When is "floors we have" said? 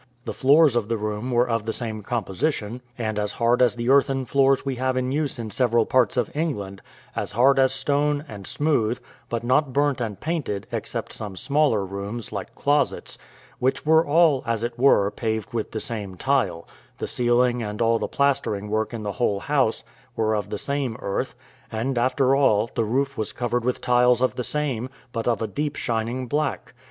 4.25-4.97